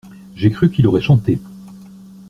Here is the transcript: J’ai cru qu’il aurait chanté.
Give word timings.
J’ai 0.35 0.49
cru 0.49 0.71
qu’il 0.71 0.87
aurait 0.87 0.99
chanté. 0.99 1.37